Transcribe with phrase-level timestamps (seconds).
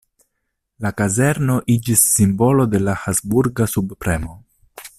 [0.85, 4.39] La kazerno iĝis simbolo de la Habsburga subpremo.